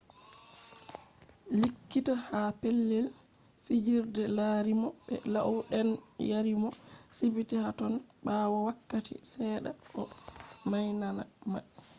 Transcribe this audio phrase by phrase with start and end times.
[1.61, 3.07] likkita ha pelell
[3.65, 5.89] fijirde larimo be lau den
[6.31, 6.69] yariimo
[7.17, 7.93] sibiti haton
[8.25, 10.03] baawoo wakkati sedda o
[10.69, 11.23] mainama